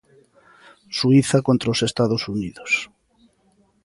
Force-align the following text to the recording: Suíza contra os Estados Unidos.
Suíza 0.97 1.37
contra 1.47 1.73
os 1.73 1.81
Estados 1.89 2.21
Unidos. 2.35 2.71